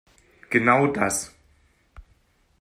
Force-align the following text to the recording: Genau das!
Genau 0.49 0.87
das! 0.87 1.31